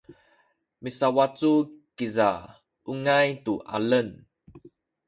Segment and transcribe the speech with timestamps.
[0.83, 1.51] misawacu
[1.95, 2.29] kiza
[2.91, 4.09] ungay tu alem